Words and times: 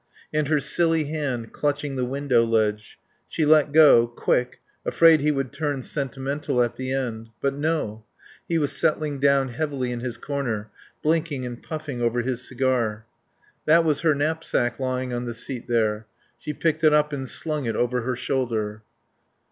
And 0.33 0.47
her 0.47 0.59
silly 0.59 1.03
hand 1.03 1.53
clutching 1.53 1.95
the 1.95 2.03
window 2.05 2.43
ledge. 2.43 2.97
She 3.27 3.45
let 3.45 3.71
go, 3.71 4.07
quick, 4.07 4.59
afraid 4.83 5.21
he 5.21 5.29
would 5.29 5.53
turn 5.53 5.83
sentimental 5.83 6.63
at 6.63 6.73
the 6.75 6.91
end. 6.91 7.29
But 7.39 7.53
no; 7.53 8.03
he 8.49 8.57
was 8.57 8.71
settling 8.71 9.19
down 9.19 9.49
heavily 9.49 9.91
in 9.91 9.99
his 9.99 10.17
corner, 10.17 10.71
blinking 11.03 11.45
and 11.45 11.61
puffing 11.61 12.01
over 12.01 12.23
his 12.23 12.41
cigar. 12.41 13.05
That 13.67 13.85
was 13.85 13.99
her 13.99 14.15
knapsack 14.15 14.79
lying 14.79 15.13
on 15.13 15.25
the 15.25 15.35
seat 15.35 15.67
there. 15.67 16.07
She 16.39 16.51
picked 16.55 16.83
it 16.83 16.95
up 16.95 17.13
and 17.13 17.29
slung 17.29 17.65
it 17.65 17.75
over 17.75 18.01
her 18.01 18.15
shoulder. 18.15 18.81